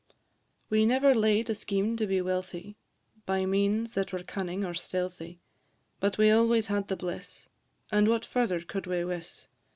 We 0.71 0.83
never 0.87 1.13
laid 1.13 1.51
a 1.51 1.53
scheme 1.53 1.95
to 1.97 2.07
be 2.07 2.21
wealthy, 2.23 2.75
By 3.27 3.45
means 3.45 3.93
that 3.93 4.11
were 4.11 4.23
cunning 4.23 4.65
or 4.65 4.73
stealthy; 4.73 5.39
But 5.99 6.17
we 6.17 6.31
always 6.31 6.65
had 6.65 6.87
the 6.87 6.97
bliss 6.97 7.47
And 7.91 8.07
what 8.07 8.25
further 8.25 8.61
could 8.61 8.87
we 8.87 9.05
wiss? 9.05 9.47